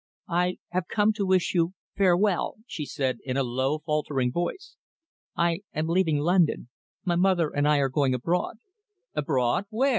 [0.33, 4.75] "I have come to wish you farewell," she said in a low, faltering voice.
[5.35, 6.69] "I am leaving London.
[7.05, 8.55] My mother and I are going abroad."
[9.13, 9.65] "Abroad?
[9.69, 9.89] Where?"